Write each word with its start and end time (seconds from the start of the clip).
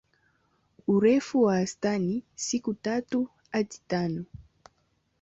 Urefu 0.87 1.41
wa 1.43 1.53
wastani 1.53 2.23
siku 2.35 2.73
tatu 2.73 3.29
hadi 3.51 3.75
tano. 3.87 4.25